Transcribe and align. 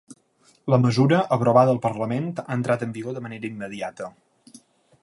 La 0.73 0.79
mesura, 0.85 1.19
aprovada 1.37 1.75
al 1.77 1.81
parlament, 1.85 2.33
ha 2.45 2.59
entrat 2.59 2.87
en 2.89 2.97
vigor 2.97 3.17
de 3.19 3.25
manera 3.29 3.49
immediata. 3.53 4.11